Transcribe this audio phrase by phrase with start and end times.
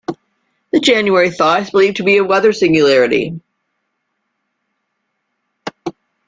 [0.71, 3.39] The January thaw is believed to be a weather singularity.